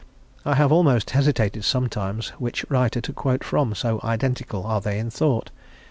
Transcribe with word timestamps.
I 0.45 0.55
have 0.55 0.71
almost 0.71 1.11
hesitated 1.11 1.63
sometimes 1.63 2.29
which 2.39 2.65
writer 2.71 3.01
to 3.01 3.13
quote 3.13 3.43
from, 3.43 3.75
so 3.75 3.99
identical 4.03 4.65
are 4.65 4.81
they 4.81 4.97
in 4.97 5.11
thought. 5.11 5.51